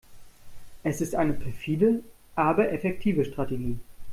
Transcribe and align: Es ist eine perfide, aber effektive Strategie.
Es 0.81 0.99
ist 0.99 1.13
eine 1.13 1.33
perfide, 1.33 2.01
aber 2.33 2.71
effektive 2.73 3.23
Strategie. 3.23 3.77